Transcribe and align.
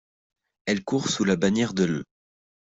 Elle 0.65 0.83
court 0.83 1.09
sous 1.11 1.25
la 1.25 1.35
bannière 1.35 1.75
de 1.75 1.83
l'. 1.83 2.03